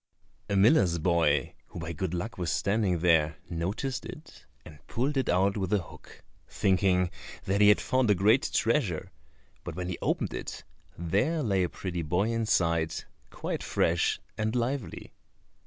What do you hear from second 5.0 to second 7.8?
it out with a hook, thinking that he had